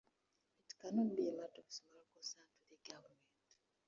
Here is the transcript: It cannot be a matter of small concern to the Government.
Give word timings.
It 0.65 0.79
cannot 0.81 1.15
be 1.15 1.27
a 1.29 1.33
matter 1.33 1.59
of 1.59 1.65
small 1.71 2.07
concern 2.15 2.47
to 2.57 2.69
the 2.71 2.91
Government. 2.91 3.21